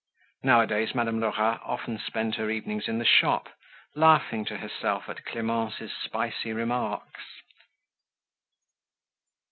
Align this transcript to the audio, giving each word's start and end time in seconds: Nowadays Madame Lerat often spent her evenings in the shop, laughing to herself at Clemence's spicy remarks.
Nowadays 0.41 0.95
Madame 0.95 1.19
Lerat 1.19 1.61
often 1.63 1.99
spent 2.03 2.33
her 2.37 2.49
evenings 2.49 2.87
in 2.87 2.97
the 2.97 3.05
shop, 3.05 3.49
laughing 3.95 4.43
to 4.45 4.57
herself 4.57 5.03
at 5.07 5.23
Clemence's 5.25 5.91
spicy 5.93 6.51
remarks. 6.53 7.21